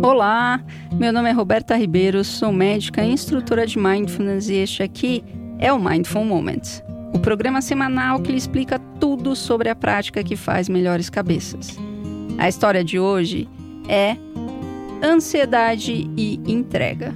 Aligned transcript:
Olá, 0.00 0.64
meu 0.92 1.12
nome 1.12 1.28
é 1.28 1.32
Roberta 1.32 1.76
Ribeiro, 1.76 2.22
sou 2.22 2.52
médica 2.52 3.04
e 3.04 3.10
instrutora 3.10 3.66
de 3.66 3.76
Mindfulness 3.76 4.48
e 4.48 4.54
este 4.54 4.82
aqui 4.82 5.24
é 5.58 5.72
o 5.72 5.78
Mindful 5.78 6.24
Moment, 6.24 6.62
o 7.12 7.18
programa 7.18 7.60
semanal 7.60 8.20
que 8.20 8.30
lhe 8.30 8.38
explica 8.38 8.78
tudo 9.00 9.34
sobre 9.34 9.68
a 9.68 9.74
prática 9.74 10.22
que 10.22 10.36
faz 10.36 10.68
melhores 10.68 11.10
cabeças. 11.10 11.76
A 12.38 12.48
história 12.48 12.84
de 12.84 12.98
hoje 12.98 13.48
é 13.88 14.16
ansiedade 15.04 16.08
e 16.16 16.40
entrega. 16.46 17.12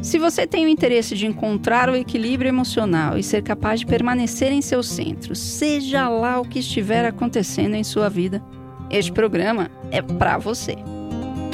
Se 0.00 0.18
você 0.18 0.46
tem 0.46 0.64
o 0.64 0.68
interesse 0.68 1.16
de 1.16 1.26
encontrar 1.26 1.90
o 1.90 1.96
equilíbrio 1.96 2.48
emocional 2.48 3.18
e 3.18 3.22
ser 3.22 3.42
capaz 3.42 3.80
de 3.80 3.86
permanecer 3.86 4.52
em 4.52 4.62
seu 4.62 4.82
centro, 4.82 5.34
seja 5.34 6.08
lá 6.08 6.38
o 6.40 6.44
que 6.44 6.60
estiver 6.60 7.04
acontecendo 7.04 7.74
em 7.74 7.82
sua 7.82 8.08
vida, 8.08 8.40
este 8.88 9.10
programa 9.10 9.68
é 9.90 10.00
para 10.00 10.38
você. 10.38 10.76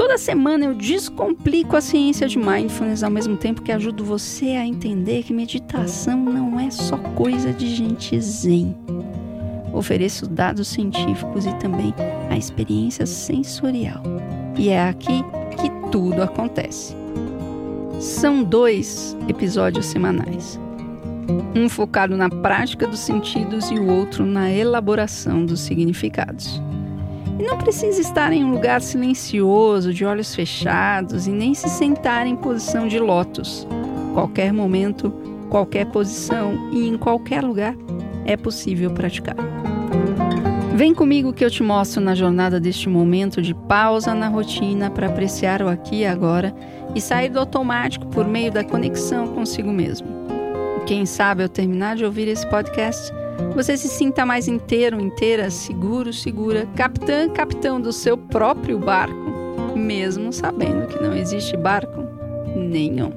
Toda 0.03 0.19
semana 0.19 0.65
eu 0.65 0.75
descomplico 0.75 1.77
a 1.77 1.81
ciência 1.81 2.27
de 2.27 2.37
mindfulness 2.37 3.05
ao 3.05 3.11
mesmo 3.11 3.37
tempo 3.37 3.63
que 3.63 3.71
ajudo 3.71 4.05
você 4.05 4.47
a 4.47 4.67
entender 4.67 5.23
que 5.23 5.33
meditação 5.33 6.19
não 6.19 6.59
é 6.59 6.73
só 6.73 6.99
coisa 6.99 7.53
de 7.53 7.73
gente 7.73 8.21
zen. 8.21 8.77
Ofereço 9.73 10.29
dados 10.29 10.67
científicos 10.67 11.47
e 11.47 11.55
também 11.59 11.95
a 12.29 12.37
experiência 12.37 13.07
sensorial. 13.07 14.03
E 14.59 14.71
é 14.71 14.89
aqui 14.89 15.23
que 15.57 15.71
tudo 15.93 16.21
acontece. 16.21 16.97
São 18.01 18.43
dois 18.43 19.17
episódios 19.29 19.87
semanais. 19.87 20.59
Um 21.55 21.69
focado 21.69 22.17
na 22.17 22.29
prática 22.29 22.89
dos 22.89 22.99
sentidos 22.99 23.71
e 23.71 23.75
o 23.75 23.89
outro 23.89 24.27
na 24.27 24.51
elaboração 24.51 25.47
dos 25.47 25.61
significados. 25.61 26.61
E 27.39 27.43
não 27.43 27.57
precisa 27.59 28.01
estar 28.01 28.33
em 28.33 28.45
um 28.45 28.53
lugar 28.53 28.81
silencioso, 28.81 29.93
de 29.93 30.05
olhos 30.05 30.35
fechados 30.35 31.27
e 31.27 31.31
nem 31.31 31.55
se 31.55 31.69
sentar 31.69 32.27
em 32.27 32.37
posição 32.37 32.87
de 32.87 32.99
lótus. 32.99 33.67
Qualquer 34.13 34.53
momento, 34.53 35.13
qualquer 35.49 35.87
posição 35.87 36.71
e 36.73 36.87
em 36.87 36.97
qualquer 36.97 37.43
lugar 37.43 37.75
é 38.25 38.37
possível 38.37 38.91
praticar. 38.91 39.37
Vem 40.75 40.95
comigo 40.95 41.33
que 41.33 41.45
eu 41.45 41.51
te 41.51 41.63
mostro 41.63 42.01
na 42.01 42.15
jornada 42.15 42.59
deste 42.59 42.89
momento 42.89 43.43
de 43.43 43.55
pausa 43.55 44.15
na 44.15 44.29
rotina 44.29 44.91
para 44.91 45.07
apreciar 45.07 45.63
o 45.63 45.69
aqui 45.69 46.01
e 46.01 46.07
agora 46.07 46.55
e 46.95 47.01
sair 47.01 47.29
do 47.29 47.39
automático 47.39 48.07
por 48.07 48.27
meio 48.27 48.51
da 48.51 48.65
conexão 48.65 49.29
consigo 49.29 49.71
mesmo. 49.71 50.09
Quem 50.87 51.07
sabe 51.07 51.43
ao 51.43 51.49
terminar 51.49 51.97
de 51.97 52.05
ouvir 52.05 52.27
esse 52.27 52.47
podcast, 52.49 53.13
você 53.55 53.77
se 53.77 53.89
sinta 53.89 54.25
mais 54.25 54.49
inteiro, 54.49 55.01
inteira, 55.01 55.51
seguro, 55.51 56.13
segura, 56.13 56.67
capitã, 56.75 57.29
capitão 57.29 57.81
do 57.81 57.93
seu 57.93 58.17
próprio 58.17 58.79
barco, 58.79 59.77
mesmo 59.77 60.33
sabendo 60.33 60.87
que 60.87 61.03
não 61.03 61.15
existe 61.15 61.57
barco 61.57 62.03
nenhum. 62.57 63.13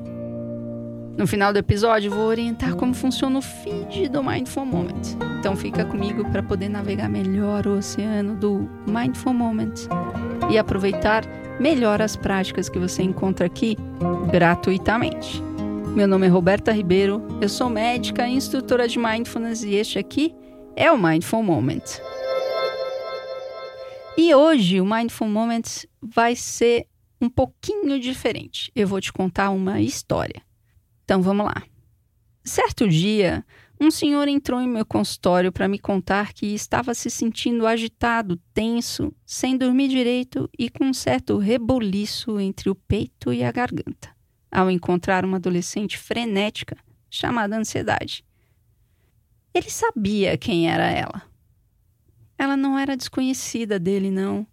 No 1.18 1.26
final 1.26 1.54
do 1.54 1.60
episódio, 1.60 2.12
vou 2.12 2.26
orientar 2.26 2.76
como 2.76 2.94
funciona 2.94 3.40
o 3.40 3.42
feed 3.42 4.10
do 4.10 4.22
Mindful 4.22 4.66
Moment. 4.66 5.16
Então 5.40 5.56
fica 5.56 5.86
comigo 5.86 6.30
para 6.30 6.44
poder 6.44 6.68
navegar 6.68 7.08
melhor 7.08 7.66
o 7.66 7.78
oceano 7.78 8.36
do 8.36 8.70
Mindful 8.86 9.34
Moment 9.34 9.74
e 10.52 10.58
aproveitar 10.58 11.24
melhor 11.58 12.02
as 12.02 12.18
práticas 12.18 12.68
que 12.68 12.78
você 12.78 13.02
encontra 13.02 13.46
aqui 13.46 13.78
gratuitamente. 14.30 15.42
Meu 15.96 16.10
nome 16.10 16.28
é 16.28 16.30
Roberta 16.30 16.74
Ribeiro, 16.74 17.26
eu 17.40 17.48
sou 17.48 17.70
médica 17.70 18.28
e 18.28 18.34
instrutora 18.34 18.86
de 18.86 19.00
Mindfulness 19.00 19.64
e 19.64 19.76
este 19.76 19.98
aqui 19.98 20.36
é 20.76 20.92
o 20.92 21.02
Mindful 21.02 21.42
Moment. 21.42 22.02
E 24.18 24.36
hoje 24.36 24.82
o 24.82 24.86
Mindful 24.86 25.30
Moment 25.30 25.64
vai 26.02 26.36
ser 26.36 26.86
um 27.22 27.30
pouquinho 27.30 27.98
diferente. 27.98 28.70
Eu 28.76 28.90
vou 28.90 29.00
te 29.00 29.14
contar 29.14 29.52
uma 29.52 29.80
história. 29.80 30.42
Então 31.06 31.22
vamos 31.22 31.46
lá. 31.46 31.64
Certo 32.44 32.90
dia, 32.90 33.46
um 33.80 33.90
senhor 33.90 34.28
entrou 34.28 34.60
em 34.60 34.68
meu 34.68 34.86
consultório 34.86 35.50
para 35.50 35.70
me 35.70 35.80
contar 35.80 36.34
que 36.34 36.48
estava 36.48 36.94
se 36.94 37.10
sentindo 37.10 37.66
agitado, 37.66 38.38
tenso, 38.54 39.14
sem 39.26 39.58
dormir 39.58 39.88
direito 39.88 40.50
e 40.60 40.70
com 40.70 40.88
um 40.88 40.94
certo 40.94 41.38
reboliço 41.38 42.38
entre 42.38 42.70
o 42.70 42.76
peito 42.76 43.32
e 43.32 43.46
a 43.46 43.52
garganta 43.54 44.15
ao 44.56 44.72
encontrar 44.72 45.26
uma 45.26 45.36
adolescente 45.36 45.98
frenética 45.98 46.78
chamada 47.10 47.58
ansiedade. 47.58 48.24
Ele 49.54 49.70
sabia 49.70 50.38
quem 50.38 50.72
era 50.72 50.90
ela. 50.90 51.22
Ela 52.38 52.56
não 52.56 52.80
era 52.80 52.96
desconhecida 52.96 53.78
dele, 53.78 54.10
não. 54.10 54.48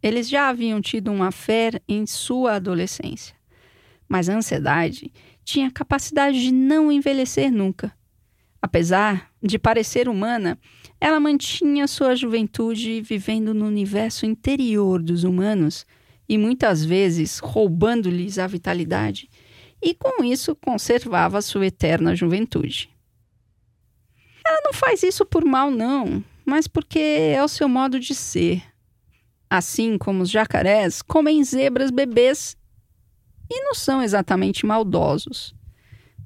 Eles 0.00 0.28
já 0.28 0.48
haviam 0.48 0.80
tido 0.80 1.10
uma 1.10 1.32
fé 1.32 1.72
em 1.88 2.06
sua 2.06 2.54
adolescência. 2.54 3.34
Mas 4.08 4.28
a 4.28 4.36
ansiedade 4.36 5.12
tinha 5.44 5.66
a 5.66 5.72
capacidade 5.72 6.40
de 6.40 6.52
não 6.52 6.92
envelhecer 6.92 7.50
nunca. 7.50 7.92
Apesar 8.62 9.32
de 9.42 9.58
parecer 9.58 10.08
humana, 10.08 10.56
ela 11.00 11.18
mantinha 11.18 11.88
sua 11.88 12.14
juventude 12.14 13.02
vivendo 13.02 13.52
no 13.52 13.66
universo 13.66 14.24
interior 14.26 15.02
dos 15.02 15.24
humanos 15.24 15.84
e 16.30 16.38
muitas 16.38 16.84
vezes 16.84 17.40
roubando-lhes 17.40 18.38
a 18.38 18.46
vitalidade, 18.46 19.28
e 19.82 19.92
com 19.92 20.22
isso 20.22 20.54
conservava 20.54 21.42
sua 21.42 21.66
eterna 21.66 22.14
juventude. 22.14 22.88
Ela 24.46 24.60
não 24.64 24.72
faz 24.72 25.02
isso 25.02 25.26
por 25.26 25.44
mal, 25.44 25.72
não, 25.72 26.22
mas 26.46 26.68
porque 26.68 27.00
é 27.00 27.42
o 27.42 27.48
seu 27.48 27.68
modo 27.68 27.98
de 27.98 28.14
ser. 28.14 28.62
Assim 29.50 29.98
como 29.98 30.22
os 30.22 30.30
jacarés 30.30 31.02
comem 31.02 31.42
zebras 31.42 31.90
bebês 31.90 32.56
e 33.50 33.64
não 33.64 33.74
são 33.74 34.00
exatamente 34.00 34.64
maldosos. 34.64 35.52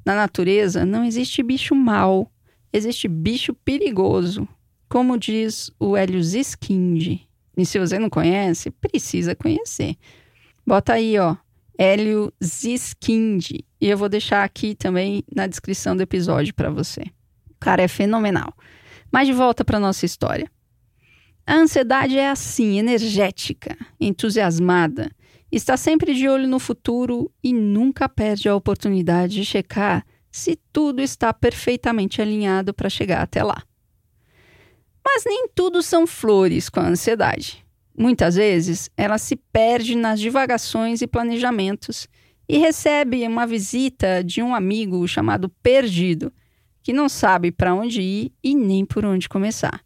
Na 0.04 0.14
natureza 0.14 0.84
não 0.84 1.02
existe 1.02 1.42
bicho 1.42 1.74
mau, 1.74 2.30
existe 2.70 3.08
bicho 3.08 3.54
perigoso, 3.54 4.46
como 4.86 5.16
diz 5.16 5.70
o 5.80 5.96
Hélio 5.96 6.22
Ziskind. 6.22 7.26
E 7.56 7.64
se 7.64 7.78
você 7.78 7.98
não 7.98 8.10
conhece, 8.10 8.70
precisa 8.70 9.34
conhecer. 9.34 9.96
Bota 10.66 10.94
aí, 10.94 11.18
ó, 11.18 11.36
Hélio 11.78 12.32
Ziskind. 12.42 13.50
E 13.80 13.88
eu 13.88 13.98
vou 13.98 14.08
deixar 14.08 14.44
aqui 14.44 14.74
também 14.74 15.22
na 15.34 15.46
descrição 15.46 15.96
do 15.96 16.02
episódio 16.02 16.54
para 16.54 16.70
você. 16.70 17.02
O 17.50 17.56
cara 17.60 17.82
é 17.82 17.88
fenomenal. 17.88 18.54
Mas 19.12 19.26
de 19.26 19.32
volta 19.32 19.64
para 19.64 19.78
nossa 19.78 20.04
história. 20.04 20.50
A 21.46 21.54
ansiedade 21.56 22.18
é 22.18 22.30
assim, 22.30 22.78
energética, 22.78 23.76
entusiasmada, 24.00 25.10
está 25.52 25.76
sempre 25.76 26.14
de 26.14 26.26
olho 26.28 26.48
no 26.48 26.58
futuro 26.58 27.30
e 27.42 27.52
nunca 27.52 28.08
perde 28.08 28.48
a 28.48 28.56
oportunidade 28.56 29.34
de 29.34 29.44
checar 29.44 30.06
se 30.30 30.58
tudo 30.72 31.00
está 31.00 31.32
perfeitamente 31.32 32.20
alinhado 32.20 32.72
para 32.72 32.88
chegar 32.88 33.22
até 33.22 33.42
lá. 33.42 33.62
Mas 35.04 35.24
nem 35.26 35.48
tudo 35.54 35.82
são 35.82 36.06
flores 36.06 36.68
com 36.68 36.80
a 36.80 36.88
ansiedade. 36.88 37.64
Muitas 37.96 38.34
vezes, 38.34 38.90
ela 38.96 39.18
se 39.18 39.36
perde 39.36 39.94
nas 39.94 40.18
divagações 40.18 41.02
e 41.02 41.06
planejamentos 41.06 42.08
e 42.48 42.58
recebe 42.58 43.26
uma 43.26 43.46
visita 43.46 44.22
de 44.24 44.42
um 44.42 44.54
amigo 44.54 45.06
chamado 45.06 45.48
Perdido, 45.62 46.32
que 46.82 46.92
não 46.92 47.08
sabe 47.08 47.52
para 47.52 47.74
onde 47.74 48.02
ir 48.02 48.32
e 48.42 48.54
nem 48.54 48.84
por 48.84 49.04
onde 49.04 49.28
começar. 49.28 49.82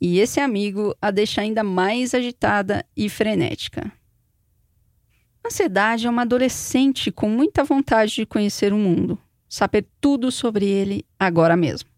E 0.00 0.18
esse 0.18 0.40
amigo 0.40 0.94
a 1.00 1.10
deixa 1.10 1.40
ainda 1.40 1.62
mais 1.62 2.14
agitada 2.14 2.84
e 2.96 3.08
frenética. 3.08 3.90
A 5.42 5.48
ansiedade 5.48 6.06
é 6.06 6.10
uma 6.10 6.22
adolescente 6.22 7.10
com 7.10 7.30
muita 7.30 7.64
vontade 7.64 8.16
de 8.16 8.26
conhecer 8.26 8.72
o 8.72 8.76
mundo, 8.76 9.18
saber 9.48 9.86
tudo 10.00 10.30
sobre 10.30 10.66
ele 10.66 11.06
agora 11.18 11.56
mesmo. 11.56 11.88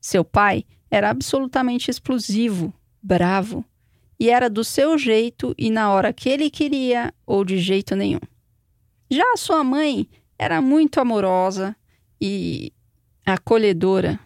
Seu 0.00 0.22
pai 0.22 0.64
era 0.90 1.10
absolutamente 1.10 1.90
explosivo, 1.90 2.72
bravo, 3.02 3.64
e 4.18 4.30
era 4.30 4.50
do 4.50 4.64
seu 4.64 4.98
jeito 4.98 5.54
e 5.56 5.70
na 5.70 5.92
hora 5.92 6.12
que 6.12 6.28
ele 6.28 6.50
queria 6.50 7.12
ou 7.26 7.44
de 7.44 7.58
jeito 7.58 7.94
nenhum. 7.94 8.20
Já 9.10 9.24
a 9.32 9.36
sua 9.36 9.62
mãe 9.62 10.08
era 10.38 10.60
muito 10.60 11.00
amorosa 11.00 11.76
e 12.20 12.72
acolhedora. 13.24 14.18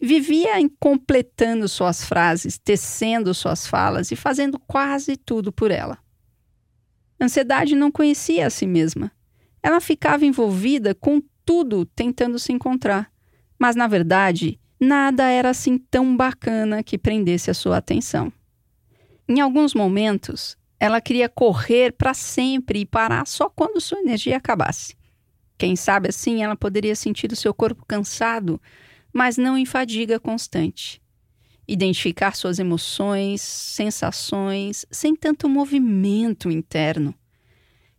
Vivia 0.00 0.52
completando 0.78 1.68
suas 1.68 2.04
frases, 2.04 2.58
tecendo 2.58 3.32
suas 3.32 3.66
falas 3.66 4.10
e 4.10 4.16
fazendo 4.16 4.58
quase 4.58 5.16
tudo 5.16 5.50
por 5.50 5.70
ela. 5.70 5.98
Ansiedade 7.20 7.74
não 7.74 7.90
conhecia 7.90 8.46
a 8.46 8.50
si 8.50 8.66
mesma. 8.66 9.10
Ela 9.62 9.80
ficava 9.80 10.26
envolvida 10.26 10.94
com 10.94 11.22
tudo 11.44 11.86
tentando 11.86 12.38
se 12.38 12.52
encontrar, 12.52 13.10
mas 13.58 13.74
na 13.74 13.86
verdade 13.86 14.60
nada 14.78 15.28
era 15.30 15.50
assim 15.50 15.78
tão 15.78 16.16
bacana 16.16 16.82
que 16.82 16.98
prendesse 16.98 17.50
a 17.50 17.54
sua 17.54 17.78
atenção. 17.78 18.32
Em 19.28 19.40
alguns 19.40 19.74
momentos, 19.74 20.56
ela 20.78 21.00
queria 21.00 21.28
correr 21.28 21.92
para 21.92 22.14
sempre 22.14 22.80
e 22.80 22.86
parar 22.86 23.26
só 23.26 23.48
quando 23.48 23.80
sua 23.80 23.98
energia 23.98 24.36
acabasse. 24.36 24.96
Quem 25.58 25.74
sabe 25.74 26.10
assim 26.10 26.42
ela 26.42 26.54
poderia 26.54 26.94
sentir 26.94 27.32
o 27.32 27.36
seu 27.36 27.54
corpo 27.54 27.84
cansado, 27.86 28.60
mas 29.12 29.38
não 29.38 29.56
em 29.56 29.64
fadiga 29.64 30.20
constante. 30.20 31.00
Identificar 31.66 32.36
suas 32.36 32.58
emoções, 32.58 33.40
sensações, 33.40 34.86
sem 34.90 35.16
tanto 35.16 35.48
movimento 35.48 36.50
interno. 36.50 37.14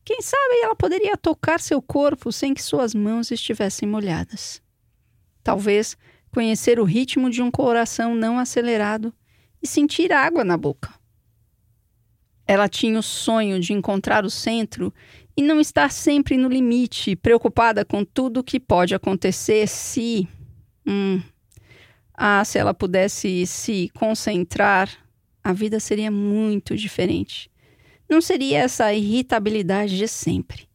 Quem 0.06 0.22
sabe 0.22 0.62
ela 0.62 0.76
poderia 0.76 1.18
tocar 1.18 1.60
seu 1.60 1.82
corpo 1.82 2.32
sem 2.32 2.54
que 2.54 2.64
suas 2.64 2.96
mãos 2.96 3.30
estivessem 3.32 3.90
molhadas. 3.90 4.62
Talvez 5.44 5.98
conhecer 6.32 6.80
o 6.80 6.84
ritmo 6.84 7.30
de 7.30 7.42
um 7.42 7.50
coração 7.52 8.16
não 8.16 8.38
acelerado 8.38 9.14
e 9.62 9.68
sentir 9.68 10.12
água 10.12 10.44
na 10.44 10.58
boca. 10.58 10.94
Ela 12.46 12.70
tinha 12.70 13.00
o 13.00 13.04
sonho 13.04 13.60
de 13.60 13.74
encontrar 13.74 14.24
o 14.26 14.30
centro 14.30 14.94
e 15.36 15.42
não 15.42 15.60
estar 15.60 15.92
sempre 15.92 16.38
no 16.38 16.48
limite, 16.48 17.16
preocupada 17.16 17.84
com 17.84 18.06
tudo 18.06 18.40
o 18.40 18.44
que 18.44 18.60
pode 18.60 18.96
acontecer 18.96 19.68
se. 19.68 20.28
Hum. 20.86 21.22
Ah, 22.14 22.44
se 22.44 22.58
ela 22.58 22.74
pudesse 22.74 23.46
se 23.46 23.92
concentrar, 23.94 24.90
a 25.44 25.54
vida 25.54 25.80
seria 25.80 26.10
muito 26.10 26.76
diferente 26.76 27.52
não 28.10 28.22
seria 28.22 28.60
essa 28.60 28.94
irritabilidade 28.94 29.98
de 29.98 30.08
sempre. 30.08 30.68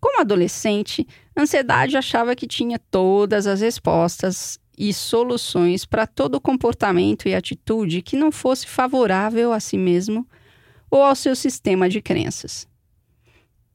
Como 0.00 0.20
adolescente, 0.20 1.06
ansiedade 1.36 1.96
achava 1.96 2.36
que 2.36 2.46
tinha 2.46 2.78
todas 2.78 3.46
as 3.46 3.60
respostas 3.60 4.58
e 4.76 4.92
soluções 4.92 5.84
para 5.84 6.06
todo 6.06 6.40
comportamento 6.40 7.28
e 7.28 7.34
atitude 7.34 8.00
que 8.00 8.16
não 8.16 8.30
fosse 8.30 8.66
favorável 8.66 9.52
a 9.52 9.58
si 9.58 9.76
mesmo 9.76 10.26
ou 10.90 11.02
ao 11.02 11.16
seu 11.16 11.34
sistema 11.34 11.88
de 11.88 12.00
crenças. 12.00 12.66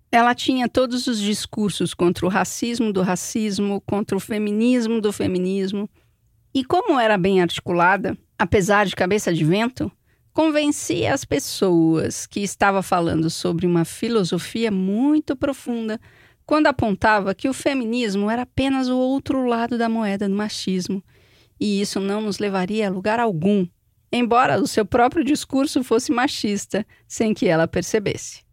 Ela 0.10 0.34
tinha 0.34 0.70
todos 0.70 1.08
os 1.08 1.20
discursos 1.20 1.94
contra 1.94 2.26
o 2.26 2.30
racismo 2.30 2.94
do 2.94 3.02
racismo, 3.02 3.82
contra 3.82 4.16
o 4.16 4.20
feminismo 4.20 5.02
do 5.02 5.12
feminismo, 5.12 5.90
e 6.54 6.64
como 6.64 7.00
era 7.00 7.18
bem 7.18 7.42
articulada, 7.42 8.16
apesar 8.38 8.86
de 8.86 8.96
cabeça 8.96 9.34
de 9.34 9.44
vento, 9.44 9.92
convencia 10.34 11.14
as 11.14 11.24
pessoas 11.24 12.26
que 12.26 12.42
estava 12.42 12.82
falando 12.82 13.30
sobre 13.30 13.68
uma 13.68 13.86
filosofia 13.86 14.72
muito 14.72 15.36
profunda 15.36 16.02
quando 16.44 16.68
apontava 16.68 17.36
que 17.36 17.48
o 17.48 17.54
feminismo 17.54 18.30
era 18.30 18.42
apenas 18.42 18.90
o 18.90 18.98
outro 18.98 19.46
lado 19.46 19.78
da 19.78 19.88
moeda 19.88 20.28
do 20.28 20.36
machismo 20.36 21.04
e 21.60 21.80
isso 21.80 22.00
não 22.00 22.20
nos 22.20 22.40
levaria 22.40 22.88
a 22.88 22.92
lugar 22.92 23.20
algum, 23.20 23.66
embora 24.12 24.60
o 24.60 24.68
seu 24.68 24.86
próprio 24.86 25.24
discurso 25.24 25.84
fosse 25.84 26.12
machista, 26.12 26.86
sem 27.08 27.34
que 27.34 27.48
ela 27.48 27.68
percebesse. 27.68 28.44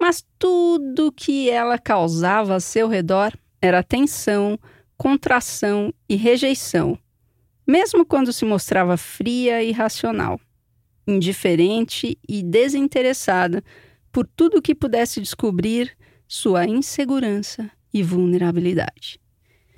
Mas 0.00 0.24
tudo 0.38 1.12
que 1.12 1.50
ela 1.50 1.78
causava 1.78 2.54
a 2.54 2.60
seu 2.60 2.88
redor 2.88 3.32
era 3.60 3.82
tensão, 3.82 4.58
contração 4.96 5.92
e 6.08 6.14
rejeição, 6.14 6.96
mesmo 7.66 8.06
quando 8.06 8.32
se 8.32 8.44
mostrava 8.44 8.96
fria 8.96 9.62
e 9.62 9.72
racional 9.72 10.40
indiferente 11.06 12.18
e 12.28 12.42
desinteressada 12.42 13.62
por 14.10 14.26
tudo 14.26 14.62
que 14.62 14.74
pudesse 14.74 15.20
descobrir 15.20 15.96
sua 16.28 16.66
insegurança 16.66 17.70
e 17.92 18.02
vulnerabilidade. 18.02 19.20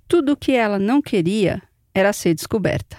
Tudo 0.07 0.33
o 0.33 0.37
que 0.37 0.53
ela 0.53 0.79
não 0.79 1.01
queria 1.01 1.63
era 1.95 2.13
ser 2.13 2.35
descoberta. 2.35 2.99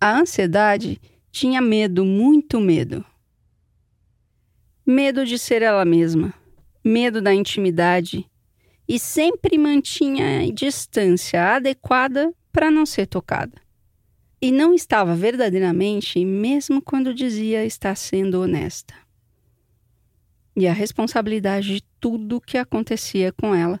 A 0.00 0.18
ansiedade 0.18 1.00
tinha 1.30 1.60
medo, 1.60 2.04
muito 2.04 2.58
medo. 2.60 3.04
Medo 4.84 5.24
de 5.24 5.38
ser 5.38 5.62
ela 5.62 5.84
mesma, 5.84 6.34
medo 6.84 7.22
da 7.22 7.32
intimidade 7.32 8.26
e 8.88 8.98
sempre 8.98 9.56
mantinha 9.56 10.40
a 10.40 10.50
distância 10.50 11.54
adequada 11.54 12.34
para 12.50 12.70
não 12.70 12.84
ser 12.84 13.06
tocada 13.06 13.59
e 14.40 14.50
não 14.50 14.72
estava 14.72 15.14
verdadeiramente, 15.14 16.24
mesmo 16.24 16.80
quando 16.80 17.12
dizia 17.12 17.64
estar 17.64 17.94
sendo 17.94 18.40
honesta. 18.40 18.94
E 20.56 20.66
a 20.66 20.72
responsabilidade 20.72 21.74
de 21.74 21.84
tudo 22.00 22.36
o 22.36 22.40
que 22.40 22.56
acontecia 22.56 23.32
com 23.32 23.54
ela 23.54 23.80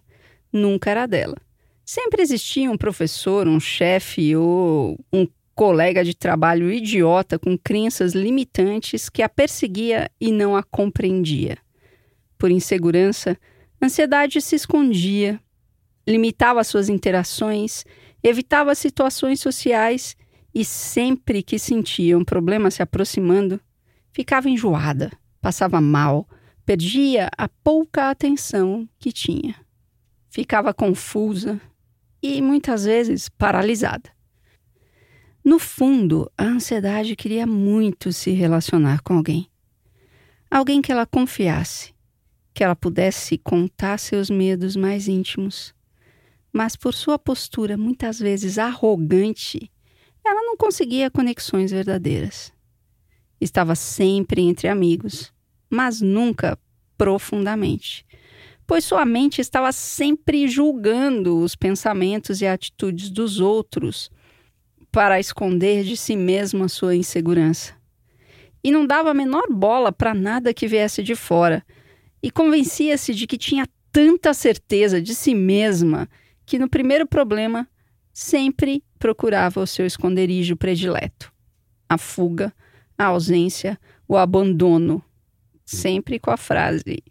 nunca 0.52 0.90
era 0.90 1.06
dela. 1.06 1.36
Sempre 1.84 2.22
existia 2.22 2.70
um 2.70 2.76
professor, 2.76 3.48
um 3.48 3.58
chefe 3.58 4.36
ou 4.36 4.98
um 5.12 5.26
colega 5.54 6.04
de 6.04 6.14
trabalho 6.14 6.70
idiota 6.70 7.38
com 7.38 7.58
crenças 7.58 8.14
limitantes 8.14 9.08
que 9.08 9.22
a 9.22 9.28
perseguia 9.28 10.10
e 10.20 10.30
não 10.30 10.56
a 10.56 10.62
compreendia. 10.62 11.58
Por 12.38 12.50
insegurança, 12.50 13.36
ansiedade 13.82 14.40
se 14.40 14.56
escondia, 14.56 15.40
limitava 16.06 16.62
suas 16.64 16.88
interações, 16.88 17.84
evitava 18.22 18.74
situações 18.74 19.40
sociais 19.40 20.16
e 20.54 20.64
sempre 20.64 21.42
que 21.42 21.58
sentia 21.58 22.18
um 22.18 22.24
problema 22.24 22.70
se 22.70 22.82
aproximando, 22.82 23.60
ficava 24.12 24.48
enjoada, 24.48 25.10
passava 25.40 25.80
mal, 25.80 26.28
perdia 26.66 27.30
a 27.36 27.48
pouca 27.48 28.10
atenção 28.10 28.88
que 28.98 29.12
tinha. 29.12 29.54
Ficava 30.28 30.74
confusa 30.74 31.60
e 32.22 32.40
muitas 32.42 32.84
vezes 32.84 33.28
paralisada. 33.28 34.10
No 35.42 35.58
fundo, 35.58 36.30
a 36.36 36.44
ansiedade 36.44 37.16
queria 37.16 37.46
muito 37.46 38.12
se 38.12 38.30
relacionar 38.30 39.00
com 39.02 39.14
alguém. 39.14 39.48
Alguém 40.50 40.82
que 40.82 40.92
ela 40.92 41.06
confiasse, 41.06 41.94
que 42.52 42.62
ela 42.62 42.76
pudesse 42.76 43.38
contar 43.38 43.98
seus 43.98 44.28
medos 44.28 44.76
mais 44.76 45.08
íntimos. 45.08 45.74
Mas 46.52 46.76
por 46.76 46.92
sua 46.92 47.18
postura 47.18 47.76
muitas 47.76 48.18
vezes 48.18 48.58
arrogante 48.58 49.70
ela 50.24 50.42
não 50.42 50.56
conseguia 50.56 51.10
conexões 51.10 51.70
verdadeiras. 51.70 52.52
Estava 53.40 53.74
sempre 53.74 54.42
entre 54.42 54.68
amigos, 54.68 55.32
mas 55.68 56.00
nunca 56.00 56.58
profundamente, 56.96 58.04
pois 58.66 58.84
sua 58.84 59.06
mente 59.06 59.40
estava 59.40 59.72
sempre 59.72 60.46
julgando 60.46 61.38
os 61.38 61.54
pensamentos 61.54 62.42
e 62.42 62.46
atitudes 62.46 63.08
dos 63.08 63.40
outros 63.40 64.10
para 64.92 65.20
esconder 65.20 65.84
de 65.84 65.96
si 65.96 66.16
mesma 66.16 66.68
sua 66.68 66.94
insegurança. 66.94 67.74
E 68.62 68.70
não 68.70 68.86
dava 68.86 69.10
a 69.10 69.14
menor 69.14 69.46
bola 69.50 69.90
para 69.90 70.12
nada 70.12 70.52
que 70.52 70.66
viesse 70.66 71.02
de 71.02 71.14
fora, 71.14 71.64
e 72.22 72.30
convencia-se 72.30 73.14
de 73.14 73.26
que 73.26 73.38
tinha 73.38 73.66
tanta 73.90 74.34
certeza 74.34 75.00
de 75.00 75.14
si 75.14 75.34
mesma 75.34 76.08
que 76.44 76.58
no 76.58 76.68
primeiro 76.68 77.06
problema 77.06 77.66
sempre 78.12 78.84
procurava 79.00 79.60
o 79.60 79.66
seu 79.66 79.86
esconderijo 79.86 80.54
predileto. 80.54 81.32
A 81.88 81.98
fuga, 81.98 82.54
a 82.96 83.06
ausência, 83.06 83.80
o 84.06 84.16
abandono. 84.16 85.02
Sempre 85.64 86.20
com 86.20 86.30
a 86.30 86.36
frase: 86.36 87.02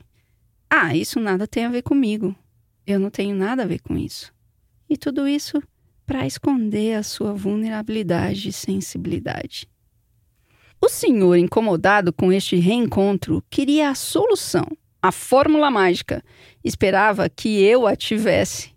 Ah, 0.70 0.96
isso 0.96 1.20
nada 1.20 1.48
tem 1.48 1.66
a 1.66 1.70
ver 1.70 1.82
comigo. 1.82 2.34
Eu 2.86 3.00
não 3.00 3.10
tenho 3.10 3.36
nada 3.36 3.64
a 3.64 3.66
ver 3.66 3.80
com 3.80 3.98
isso. 3.98 4.34
E 4.90 4.96
tudo 4.96 5.28
isso 5.28 5.62
para 6.06 6.26
esconder 6.26 6.96
a 6.96 7.04
sua 7.04 7.34
vulnerabilidade 7.34 8.50
e 8.50 8.54
sensibilidade. 8.54 9.68
O 10.81 10.90
senhor, 10.90 11.36
incomodado 11.36 12.12
com 12.14 12.31
este 12.31 12.56
reencontro, 12.56 13.44
queria 13.50 13.90
a 13.90 13.96
solução, 13.96 14.66
a 15.02 15.12
fórmula 15.12 15.69
mágica. 15.69 16.24
Esperava 16.64 17.30
que 17.30 17.62
eu 17.62 17.86
a 17.86 17.96
tivesse. 17.96 18.74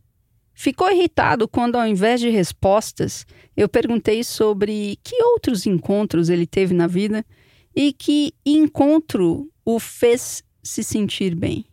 Ficou 0.63 0.93
irritado 0.93 1.49
quando, 1.49 1.75
ao 1.75 1.85
invés 1.85 2.21
de 2.21 2.29
respostas, 2.29 3.27
eu 3.57 3.69
perguntei 3.69 4.23
sobre 4.23 4.97
que 5.03 5.21
outros 5.21 5.67
encontros 5.67 6.29
ele 6.29 6.47
teve 6.47 6.73
na 6.73 6.87
vida 6.87 7.27
e 7.75 7.93
que 7.93 8.33
encontro 8.47 9.51
o 9.65 9.81
fez 9.81 10.45
se 10.63 10.85
sentir 10.85 11.35
bem. 11.35 11.67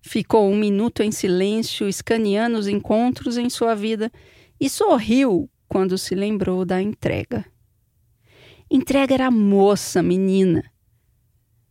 Ficou 0.00 0.48
um 0.48 0.56
minuto 0.56 1.02
em 1.02 1.10
silêncio, 1.10 1.88
escaneando 1.88 2.56
os 2.56 2.68
encontros 2.68 3.36
em 3.36 3.50
sua 3.50 3.74
vida 3.74 4.12
e 4.60 4.70
sorriu 4.70 5.50
quando 5.66 5.98
se 5.98 6.14
lembrou 6.14 6.64
da 6.64 6.80
entrega. 6.80 7.44
Entrega 8.70 9.14
era 9.14 9.28
moça, 9.28 10.00
menina. 10.00 10.70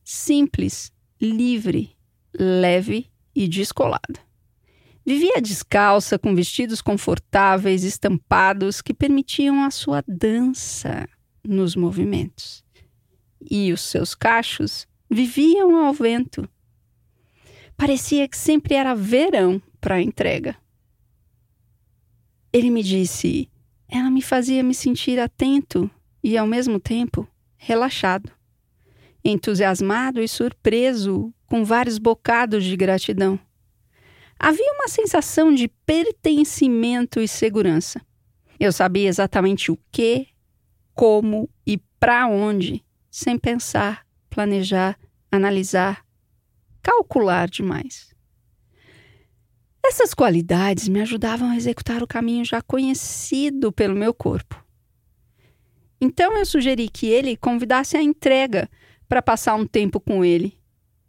Simples, 0.03 0.91
livre, 1.21 1.95
leve 2.37 3.09
e 3.33 3.47
descolada. 3.47 4.28
Vivia 5.09 5.41
descalça, 5.41 6.19
com 6.19 6.35
vestidos 6.35 6.83
confortáveis, 6.83 7.83
estampados, 7.83 8.79
que 8.79 8.93
permitiam 8.93 9.63
a 9.63 9.71
sua 9.71 10.03
dança 10.07 11.09
nos 11.43 11.75
movimentos. 11.75 12.63
E 13.49 13.73
os 13.73 13.81
seus 13.81 14.13
cachos 14.13 14.87
viviam 15.09 15.83
ao 15.83 15.91
vento. 15.93 16.47
Parecia 17.75 18.27
que 18.27 18.37
sempre 18.37 18.75
era 18.75 18.93
verão 18.93 19.59
para 19.81 19.95
a 19.95 20.01
entrega. 20.03 20.55
Ele 22.53 22.69
me 22.69 22.83
disse: 22.83 23.49
ela 23.87 24.11
me 24.11 24.21
fazia 24.21 24.61
me 24.61 24.75
sentir 24.75 25.19
atento 25.19 25.89
e, 26.23 26.37
ao 26.37 26.45
mesmo 26.45 26.79
tempo, 26.79 27.27
relaxado, 27.57 28.31
entusiasmado 29.25 30.21
e 30.21 30.27
surpreso, 30.27 31.33
com 31.47 31.65
vários 31.65 31.97
bocados 31.97 32.63
de 32.63 32.77
gratidão. 32.77 33.39
Havia 34.39 34.71
uma 34.73 34.87
sensação 34.87 35.53
de 35.53 35.67
pertencimento 35.85 37.19
e 37.19 37.27
segurança. 37.27 38.01
Eu 38.57 38.71
sabia 38.71 39.09
exatamente 39.09 39.69
o 39.69 39.77
que, 39.91 40.27
como 40.95 41.49
e 41.67 41.77
para 41.99 42.25
onde, 42.27 42.83
sem 43.11 43.37
pensar, 43.37 44.07
planejar, 44.29 44.97
analisar. 45.29 46.05
calcular 46.81 47.49
demais. 47.49 48.15
Essas 49.85 50.13
qualidades 50.13 50.87
me 50.87 51.01
ajudavam 51.01 51.49
a 51.49 51.57
executar 51.57 52.01
o 52.01 52.07
caminho 52.07 52.45
já 52.45 52.61
conhecido 52.61 53.71
pelo 53.71 53.95
meu 53.95 54.13
corpo. 54.13 54.63
Então 55.99 56.37
eu 56.37 56.45
sugeri 56.45 56.87
que 56.87 57.07
ele 57.07 57.35
convidasse 57.35 57.97
a 57.97 58.01
entrega 58.01 58.69
para 59.07 59.21
passar 59.21 59.55
um 59.55 59.67
tempo 59.67 59.99
com 59.99 60.23
ele, 60.23 60.57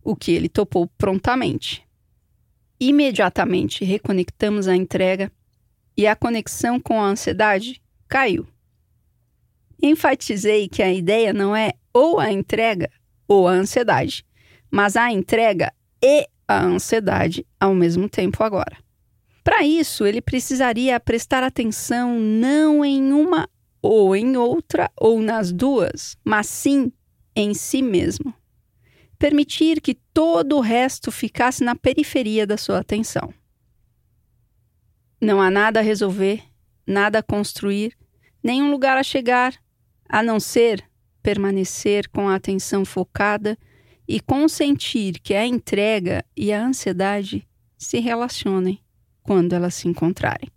o 0.03 0.17
que 0.17 0.33
ele 0.33 0.49
topou 0.49 0.89
prontamente. 0.99 1.89
Imediatamente 2.81 3.85
reconectamos 3.85 4.67
a 4.67 4.75
entrega 4.75 5.31
e 5.95 6.07
a 6.07 6.17
conexão 6.17 6.81
com 6.81 6.99
a 6.99 7.09
ansiedade 7.09 7.83
caiu. 8.09 8.47
Enfatizei 9.83 10.67
que 10.67 10.83
a 10.83 10.91
ideia 10.91 11.33
não 11.33 11.55
é 11.55 11.75
ou 11.93 12.19
a 12.19 12.33
entrega 12.33 12.91
ou 13.29 13.47
a 13.47 13.53
ansiedade, 13.53 14.25
mas 14.71 14.97
a 14.97 15.13
entrega 15.13 15.73
e 16.03 16.27
a 16.49 16.65
ansiedade 16.65 17.47
ao 17.61 17.75
mesmo 17.75 18.09
tempo 18.09 18.43
agora. 18.43 18.79
Para 19.45 19.63
isso, 19.63 20.07
ele 20.07 20.23
precisaria 20.23 20.99
prestar 20.99 21.43
atenção 21.43 22.19
não 22.19 22.85
em 22.85 23.13
uma 23.13 23.49
ou 23.83 24.17
em 24.17 24.37
outra 24.37 24.91
ou 24.97 25.21
nas 25.21 25.53
duas, 25.53 26.17
mas 26.25 26.47
sim 26.47 26.91
em 27.37 27.53
si 27.53 27.83
mesmo. 27.83 28.35
Permitir 29.21 29.83
que 29.83 29.95
todo 30.15 30.57
o 30.57 30.61
resto 30.61 31.13
ficasse 31.13 31.63
na 31.63 31.77
periferia 31.77 32.47
da 32.47 32.57
sua 32.57 32.79
atenção. 32.79 33.35
Não 35.21 35.43
há 35.43 35.51
nada 35.51 35.81
a 35.81 35.83
resolver, 35.83 36.43
nada 36.87 37.19
a 37.19 37.23
construir, 37.23 37.95
nenhum 38.43 38.71
lugar 38.71 38.97
a 38.97 39.03
chegar, 39.03 39.55
a 40.09 40.23
não 40.23 40.41
ser 40.41 40.83
permanecer 41.23 42.09
com 42.09 42.31
a 42.31 42.35
atenção 42.35 42.83
focada 42.83 43.59
e 44.09 44.21
consentir 44.21 45.21
que 45.21 45.35
a 45.35 45.47
entrega 45.47 46.25
e 46.35 46.51
a 46.51 46.65
ansiedade 46.65 47.47
se 47.77 47.99
relacionem 48.01 48.81
quando 49.23 49.53
elas 49.53 49.75
se 49.75 49.87
encontrarem. 49.87 50.49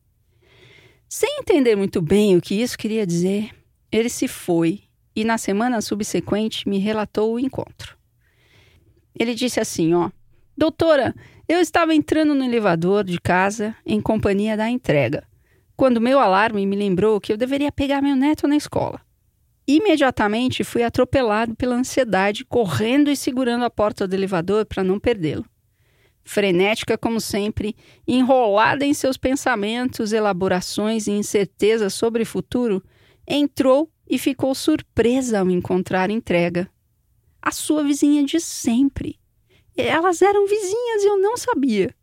Sem 1.10 1.40
entender 1.42 1.76
muito 1.76 2.02
bem 2.02 2.38
o 2.38 2.42
que 2.42 2.56
isso 2.56 2.78
queria 2.78 3.06
dizer, 3.06 3.54
ele 3.92 4.08
se 4.08 4.26
foi 4.26 4.84
e 5.14 5.26
na 5.26 5.38
semana 5.38 5.82
subsequente 5.82 6.68
me 6.68 6.80
relatou 6.80 7.34
o 7.34 7.40
encontro. 7.40 8.02
Ele 9.18 9.34
disse 9.34 9.60
assim, 9.60 9.94
ó: 9.94 10.10
"Doutora, 10.58 11.14
eu 11.48 11.60
estava 11.60 11.94
entrando 11.94 12.34
no 12.34 12.44
elevador 12.44 13.04
de 13.04 13.20
casa 13.20 13.76
em 13.86 14.00
companhia 14.02 14.56
da 14.56 14.70
entrega, 14.70 15.24
quando 15.76 16.02
meu 16.02 16.20
alarme 16.20 16.66
me 16.66 16.76
lembrou 16.76 17.20
que 17.20 17.34
eu 17.34 17.38
deveria 17.38 17.72
pegar 17.72 18.02
meu 18.02 18.16
neto 18.16 18.48
na 18.48 18.56
escola. 18.56 19.02
Imediatamente 19.68 20.64
fui 20.64 20.84
atropelado 20.84 21.56
pela 21.56 21.76
ansiedade, 21.76 22.44
correndo 22.44 23.10
e 23.10 23.16
segurando 23.16 23.64
a 23.64 23.70
porta 23.70 24.08
do 24.08 24.14
elevador 24.14 24.66
para 24.66 24.84
não 24.84 25.00
perdê-lo. 25.00 25.46
Frenética 26.24 26.98
como 26.98 27.20
sempre, 27.20 27.76
enrolada 28.08 28.86
em 28.86 28.94
seus 28.94 29.18
pensamentos, 29.18 30.14
elaborações 30.14 31.08
e 31.08 31.12
incertezas 31.12 31.94
sobre 31.94 32.24
o 32.24 32.26
futuro, 32.26 32.84
entrou 33.28 33.90
e 34.10 34.18
ficou 34.18 34.54
surpresa 34.56 35.40
ao 35.40 35.50
encontrar 35.50 36.10
entrega. 36.10 36.70
A 37.46 37.52
sua 37.52 37.84
vizinha 37.84 38.24
de 38.24 38.40
sempre. 38.40 39.20
Elas 39.76 40.22
eram 40.22 40.48
vizinhas 40.48 41.04
e 41.04 41.08
eu 41.08 41.20
não 41.20 41.36
sabia. 41.36 41.94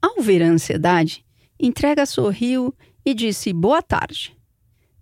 Ao 0.00 0.22
ver 0.22 0.44
a 0.44 0.46
ansiedade, 0.46 1.26
entrega 1.58 2.06
sorriu 2.06 2.72
e 3.04 3.12
disse 3.12 3.52
boa 3.52 3.82
tarde. 3.82 4.36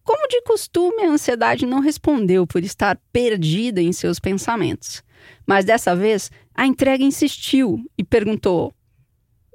Como 0.02 0.26
de 0.26 0.40
costume, 0.40 1.02
a 1.02 1.10
ansiedade 1.10 1.66
não 1.66 1.80
respondeu 1.80 2.46
por 2.46 2.64
estar 2.64 2.98
perdida 3.12 3.82
em 3.82 3.92
seus 3.92 4.18
pensamentos. 4.18 5.02
Mas 5.46 5.66
dessa 5.66 5.94
vez, 5.94 6.30
a 6.54 6.66
entrega 6.66 7.04
insistiu 7.04 7.84
e 7.98 8.02
perguntou: 8.02 8.72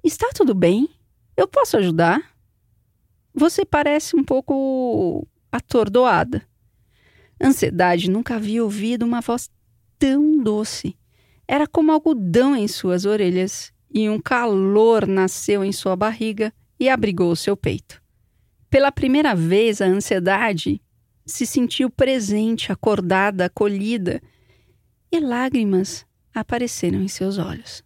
Está 0.04 0.30
tudo 0.36 0.54
bem? 0.54 0.88
Eu 1.36 1.48
posso 1.48 1.76
ajudar? 1.78 2.22
Você 3.34 3.66
parece 3.66 4.16
um 4.16 4.24
pouco 4.24 5.28
atordoada. 5.52 6.48
Ansiedade 7.44 8.10
nunca 8.10 8.36
havia 8.36 8.64
ouvido 8.64 9.04
uma 9.04 9.20
voz 9.20 9.50
tão 10.00 10.42
doce. 10.42 10.96
Era 11.46 11.68
como 11.68 11.92
algodão 11.92 12.56
em 12.56 12.70
suas 12.70 13.04
orelhas, 13.04 13.74
e 13.94 14.10
um 14.10 14.20
calor 14.20 15.06
nasceu 15.06 15.64
em 15.64 15.72
sua 15.72 15.96
barriga 15.96 16.54
e 16.80 16.90
abrigou 16.90 17.36
seu 17.36 17.56
peito. 17.56 18.02
Pela 18.70 18.92
primeira 18.92 19.36
vez, 19.36 19.82
a 19.82 19.86
ansiedade 19.86 20.82
se 21.26 21.46
sentiu 21.46 21.90
presente, 21.90 22.72
acordada, 22.72 23.46
acolhida, 23.46 24.22
e 25.12 25.20
lágrimas 25.20 26.06
apareceram 26.34 27.02
em 27.02 27.08
seus 27.08 27.38
olhos. 27.38 27.84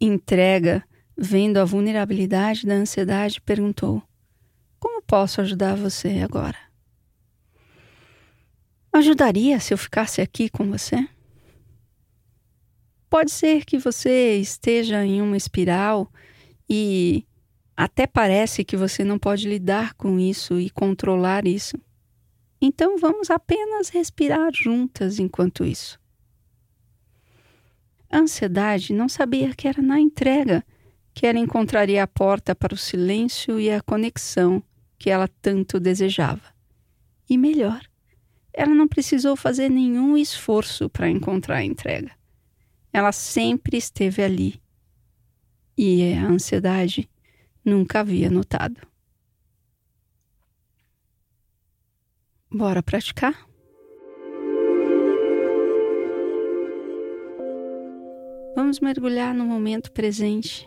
Entrega, 0.00 0.84
vendo 1.16 1.56
a 1.56 1.64
vulnerabilidade 1.64 2.66
da 2.66 2.74
ansiedade, 2.74 3.40
perguntou: 3.40 4.02
Como 4.78 5.02
posso 5.02 5.40
ajudar 5.40 5.76
você 5.76 6.20
agora? 6.20 6.65
Ajudaria 8.96 9.60
se 9.60 9.74
eu 9.74 9.76
ficasse 9.76 10.22
aqui 10.22 10.48
com 10.48 10.70
você? 10.70 11.06
Pode 13.10 13.30
ser 13.30 13.66
que 13.66 13.76
você 13.76 14.38
esteja 14.38 15.04
em 15.04 15.20
uma 15.20 15.36
espiral 15.36 16.10
e 16.66 17.26
até 17.76 18.06
parece 18.06 18.64
que 18.64 18.74
você 18.74 19.04
não 19.04 19.18
pode 19.18 19.46
lidar 19.46 19.92
com 19.96 20.18
isso 20.18 20.58
e 20.58 20.70
controlar 20.70 21.46
isso. 21.46 21.76
Então 22.58 22.96
vamos 22.96 23.30
apenas 23.30 23.90
respirar 23.90 24.50
juntas 24.54 25.18
enquanto 25.18 25.62
isso. 25.62 26.00
A 28.08 28.20
ansiedade 28.20 28.94
não 28.94 29.10
sabia 29.10 29.54
que 29.54 29.68
era 29.68 29.82
na 29.82 30.00
entrega 30.00 30.64
que 31.12 31.26
ela 31.26 31.38
encontraria 31.38 32.02
a 32.02 32.06
porta 32.06 32.54
para 32.54 32.72
o 32.72 32.78
silêncio 32.78 33.60
e 33.60 33.70
a 33.70 33.82
conexão 33.82 34.62
que 34.98 35.10
ela 35.10 35.28
tanto 35.28 35.78
desejava. 35.78 36.54
E 37.28 37.36
melhor, 37.36 37.82
ela 38.56 38.74
não 38.74 38.88
precisou 38.88 39.36
fazer 39.36 39.68
nenhum 39.68 40.16
esforço 40.16 40.88
para 40.88 41.10
encontrar 41.10 41.56
a 41.56 41.64
entrega. 41.64 42.10
Ela 42.90 43.12
sempre 43.12 43.76
esteve 43.76 44.22
ali. 44.22 44.62
E 45.76 46.14
a 46.14 46.26
ansiedade 46.26 47.06
nunca 47.62 48.00
havia 48.00 48.30
notado. 48.30 48.80
Bora 52.50 52.82
praticar? 52.82 53.46
Vamos 58.54 58.80
mergulhar 58.80 59.34
no 59.34 59.44
momento 59.44 59.92
presente, 59.92 60.66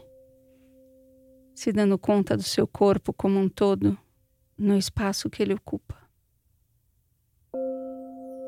se 1.55 1.73
dando 1.73 1.97
conta 1.97 2.37
do 2.37 2.43
seu 2.43 2.67
corpo 2.67 3.11
como 3.11 3.39
um 3.39 3.49
todo, 3.49 3.97
no 4.55 4.77
espaço 4.77 5.27
que 5.27 5.41
ele 5.41 5.55
ocupa. 5.55 5.98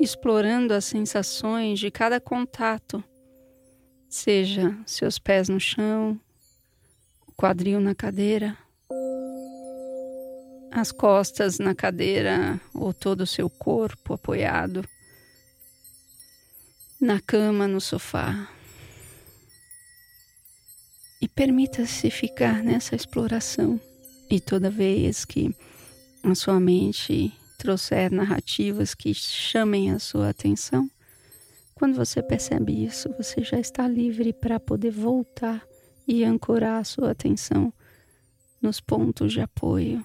Explorando 0.02 0.74
as 0.74 0.86
sensações 0.86 1.80
de 1.80 1.92
cada 1.92 2.20
contato, 2.20 3.04
seja 4.10 4.76
seus 4.86 5.20
pés 5.20 5.48
no 5.48 5.60
chão, 5.60 6.20
o 7.28 7.32
quadril 7.34 7.80
na 7.80 7.94
cadeira 7.94 8.58
as 10.72 10.90
costas 10.92 11.60
na 11.60 11.76
cadeira 11.76 12.60
ou 12.74 12.94
todo 12.94 13.22
o 13.22 13.28
seu 13.28 13.50
corpo 13.50 14.14
apoiado 14.14 14.88
na 17.00 17.20
cama, 17.20 17.68
no 17.68 17.82
sofá. 17.82 18.48
E 21.20 21.28
permita-se 21.28 22.10
ficar 22.10 22.64
nessa 22.64 22.96
exploração. 22.96 23.80
E 24.30 24.40
toda 24.40 24.70
vez 24.70 25.26
que 25.26 25.54
a 26.24 26.34
sua 26.36 26.60
mente 26.60 27.34
trouxer 27.62 28.12
narrativas 28.12 28.96
que 28.96 29.14
chamem 29.14 29.92
a 29.92 30.00
sua 30.00 30.30
atenção, 30.30 30.90
quando 31.76 31.96
você 31.96 32.20
percebe 32.24 32.86
isso, 32.86 33.08
você 33.16 33.44
já 33.44 33.60
está 33.60 33.88
livre 33.88 34.34
para 34.34 34.60
poder 34.60 34.90
voltar 34.90 35.64
e 36.08 36.24
ancorar 36.24 36.82
a 36.82 36.84
sua 36.84 37.12
atenção 37.12 37.72
nos 38.60 38.82
pontos 38.82 39.32
de 39.32 39.42
apoio 39.42 40.04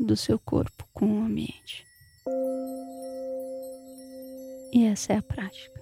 do 0.00 0.16
seu 0.16 0.36
corpo 0.36 0.84
com 0.92 1.20
o 1.20 1.24
ambiente. 1.24 1.86
E 4.72 4.84
essa 4.84 5.12
é 5.12 5.18
a 5.18 5.22
prática. 5.22 5.80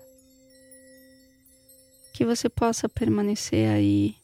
Que 2.12 2.26
você 2.26 2.50
possa 2.50 2.86
permanecer 2.86 3.70
aí 3.70 4.14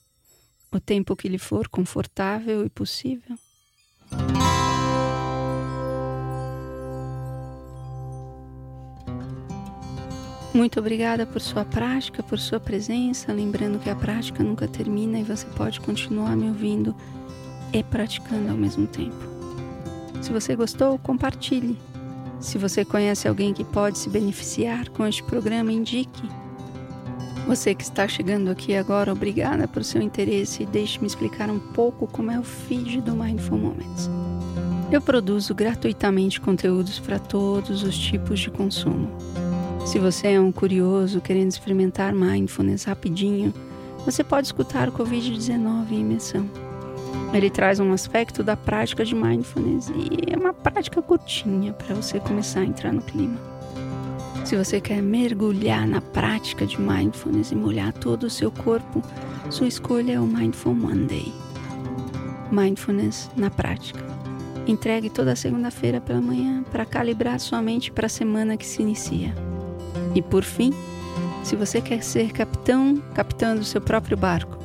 o 0.70 0.78
tempo 0.78 1.16
que 1.16 1.30
lhe 1.30 1.38
for 1.38 1.66
confortável 1.66 2.62
e 2.66 2.68
possível. 2.68 3.38
Muito 10.54 10.78
obrigada 10.78 11.26
por 11.26 11.40
sua 11.40 11.64
prática, 11.64 12.22
por 12.22 12.38
sua 12.38 12.60
presença. 12.60 13.32
Lembrando 13.32 13.80
que 13.80 13.90
a 13.90 13.96
prática 13.96 14.44
nunca 14.44 14.68
termina 14.68 15.18
e 15.18 15.24
você 15.24 15.44
pode 15.56 15.80
continuar 15.80 16.36
me 16.36 16.48
ouvindo 16.48 16.94
e 17.72 17.82
praticando 17.82 18.52
ao 18.52 18.56
mesmo 18.56 18.86
tempo. 18.86 19.16
Se 20.22 20.32
você 20.32 20.54
gostou, 20.54 20.96
compartilhe. 20.96 21.76
Se 22.38 22.56
você 22.56 22.84
conhece 22.84 23.26
alguém 23.26 23.52
que 23.52 23.64
pode 23.64 23.98
se 23.98 24.08
beneficiar 24.08 24.88
com 24.90 25.04
este 25.04 25.24
programa, 25.24 25.72
indique. 25.72 26.22
Você 27.48 27.74
que 27.74 27.82
está 27.82 28.06
chegando 28.06 28.48
aqui 28.48 28.76
agora, 28.76 29.12
obrigada 29.12 29.66
por 29.66 29.82
seu 29.82 30.00
interesse 30.00 30.62
e 30.62 30.66
deixe-me 30.66 31.08
explicar 31.08 31.50
um 31.50 31.58
pouco 31.58 32.06
como 32.06 32.30
é 32.30 32.38
o 32.38 32.44
feed 32.44 33.00
do 33.00 33.16
Mindful 33.16 33.58
Moments. 33.58 34.08
Eu 34.92 35.02
produzo 35.02 35.52
gratuitamente 35.52 36.40
conteúdos 36.40 37.00
para 37.00 37.18
todos 37.18 37.82
os 37.82 37.98
tipos 37.98 38.38
de 38.38 38.50
consumo. 38.50 39.10
Se 39.84 39.98
você 39.98 40.28
é 40.28 40.40
um 40.40 40.50
curioso 40.50 41.20
querendo 41.20 41.50
experimentar 41.50 42.14
mindfulness 42.14 42.84
rapidinho, 42.84 43.52
você 44.04 44.24
pode 44.24 44.46
escutar 44.46 44.88
o 44.88 44.92
Covid-19 44.92 45.92
em 45.92 46.00
imersão. 46.00 46.48
Ele 47.32 47.50
traz 47.50 47.78
um 47.80 47.92
aspecto 47.92 48.42
da 48.42 48.56
prática 48.56 49.04
de 49.04 49.14
mindfulness 49.14 49.90
e 49.90 50.32
é 50.32 50.36
uma 50.36 50.54
prática 50.54 51.02
curtinha 51.02 51.74
para 51.74 51.94
você 51.94 52.18
começar 52.18 52.60
a 52.60 52.64
entrar 52.64 52.92
no 52.92 53.02
clima. 53.02 53.38
Se 54.44 54.56
você 54.56 54.80
quer 54.80 55.02
mergulhar 55.02 55.86
na 55.86 56.00
prática 56.00 56.66
de 56.66 56.80
mindfulness 56.80 57.52
e 57.52 57.54
molhar 57.54 57.92
todo 57.92 58.24
o 58.24 58.30
seu 58.30 58.50
corpo, 58.50 59.02
sua 59.50 59.68
escolha 59.68 60.12
é 60.12 60.20
o 60.20 60.26
Mindful 60.26 60.74
Monday. 60.74 61.32
Mindfulness 62.50 63.30
na 63.36 63.50
prática. 63.50 64.04
Entregue 64.66 65.10
toda 65.10 65.36
segunda-feira 65.36 66.00
pela 66.00 66.20
manhã 66.20 66.62
para 66.70 66.86
calibrar 66.86 67.38
sua 67.38 67.60
mente 67.60 67.92
para 67.92 68.06
a 68.06 68.10
semana 68.10 68.56
que 68.56 68.66
se 68.66 68.80
inicia. 68.80 69.34
E 70.14 70.22
por 70.22 70.42
fim, 70.42 70.72
se 71.42 71.56
você 71.56 71.80
quer 71.80 72.02
ser 72.02 72.32
capitão, 72.32 73.02
capitã 73.14 73.56
do 73.56 73.64
seu 73.64 73.80
próprio 73.80 74.16
barco 74.16 74.58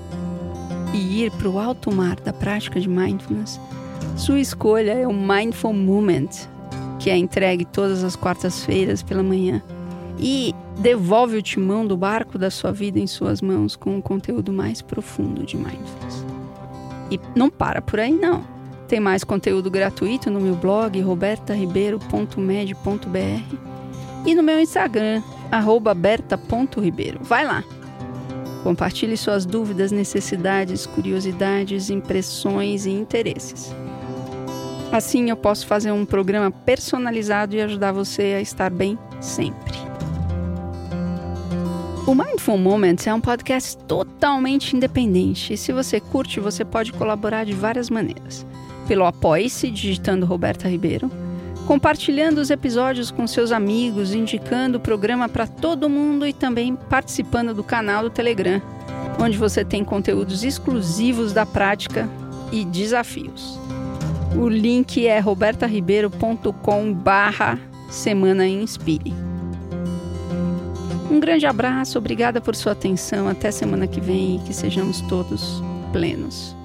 e 0.94 1.24
ir 1.24 1.32
para 1.32 1.50
o 1.50 1.60
alto 1.60 1.94
mar 1.94 2.16
da 2.18 2.34
prática 2.34 2.80
de 2.80 2.88
mindfulness, 2.88 3.60
sua 4.16 4.40
escolha 4.40 4.92
é 4.92 5.08
o 5.08 5.14
Mindful 5.14 5.74
Moment 5.74 6.30
que 7.00 7.10
é 7.10 7.18
entregue 7.18 7.66
todas 7.66 8.04
as 8.04 8.16
quartas-feiras 8.16 9.02
pela 9.02 9.24
manhã 9.24 9.64
e 10.20 10.54
devolve 10.78 11.38
o 11.38 11.42
timão 11.42 11.88
do 11.88 11.96
barco 11.96 12.38
da 12.38 12.52
sua 12.52 12.74
vida 12.74 13.00
em 13.00 13.08
suas 13.08 13.42
mãos 13.42 13.78
com 13.78 13.96
um 13.96 14.02
conteúdo 14.02 14.52
mais 14.52 14.82
profundo 14.82 15.46
de 15.46 15.56
mindfulness. 15.56 16.26
E 17.10 17.18
não 17.34 17.50
para 17.50 17.82
por 17.82 17.98
aí 18.00 18.12
não. 18.12 18.44
Tem 18.88 19.00
mais 19.00 19.24
conteúdo 19.24 19.72
gratuito 19.72 20.30
no 20.30 20.42
meu 20.42 20.56
blog 20.56 21.00
robertaribeiro.med.br 21.00 23.56
e 24.26 24.36
no 24.36 24.44
meu 24.44 24.60
Instagram 24.60 25.24
berta.ribeiro. 25.96 27.20
Vai 27.22 27.46
lá. 27.46 27.64
Compartilhe 28.64 29.16
suas 29.16 29.46
dúvidas, 29.46 29.92
necessidades, 29.92 30.86
curiosidades, 30.86 31.90
impressões 31.90 32.86
e 32.86 32.92
interesses. 32.92 33.74
Assim 34.92 35.30
eu 35.30 35.38
posso 35.38 35.68
fazer 35.68 35.92
um 35.92 36.06
programa 36.06 36.52
personalizado 36.52 37.56
e 37.56 37.62
ajudar 37.62 37.92
você 37.92 38.36
a 38.38 38.42
estar 38.42 38.70
bem 38.72 38.98
sempre. 39.22 39.78
O 42.08 42.16
Mindful 42.16 42.58
Moments 42.58 43.06
é 43.06 43.14
um 43.14 43.22
podcast 43.22 43.78
totalmente 43.86 44.76
independente 44.76 45.54
e 45.54 45.58
se 45.58 45.72
você 45.72 46.00
curte, 46.00 46.40
você 46.40 46.66
pode 46.66 46.92
colaborar 46.92 47.44
de 47.44 47.54
várias 47.54 47.88
maneiras. 47.88 48.46
Pelo 48.88 49.06
Apoie-se, 49.06 49.70
digitando 49.70 50.26
Roberta 50.26 50.68
Ribeiro, 50.68 51.12
compartilhando 51.70 52.42
os 52.42 52.50
episódios 52.50 53.12
com 53.12 53.28
seus 53.28 53.52
amigos, 53.52 54.12
indicando 54.12 54.80
o 54.80 54.82
programa 54.82 55.30
para 55.30 55.46
todo 55.46 55.88
mundo 55.88 56.26
e 56.26 56.34
também 56.34 56.76
participando 56.76 57.54
do 57.54 57.64
canal 57.64 58.02
do 58.02 58.10
Telegram, 58.10 58.60
onde 59.22 59.38
você 59.38 59.64
tem 59.64 59.86
conteúdos 59.86 60.44
exclusivos 60.44 61.32
da 61.32 61.46
prática 61.46 62.10
e 62.52 62.66
desafios. 62.66 63.60
O 64.36 64.50
link 64.50 65.06
é 65.06 65.20
robertaribeiro.com 65.20 66.92
barra 66.92 67.60
Semana 67.88 68.48
Inspire. 68.48 69.14
Um 71.12 71.20
grande 71.20 71.46
abraço, 71.46 72.00
obrigada 72.00 72.42
por 72.42 72.56
sua 72.56 72.72
atenção. 72.72 73.28
Até 73.28 73.52
semana 73.52 73.86
que 73.86 74.02
vem 74.02 74.38
e 74.38 74.40
que 74.40 74.56
sejamos 74.56 75.02
todos 75.02 75.62
plenos. 75.92 76.59